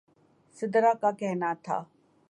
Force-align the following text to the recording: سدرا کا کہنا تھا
سدرا 0.57 0.93
کا 1.01 1.11
کہنا 1.11 1.53
تھا 1.63 1.83